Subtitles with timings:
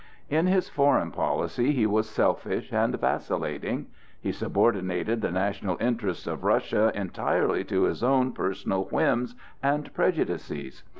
[0.31, 3.85] In his foreign policy he was selfish and vacillating.
[4.19, 10.81] He subordinated the national interests of Russia entirely to his own personal whims and prejudices.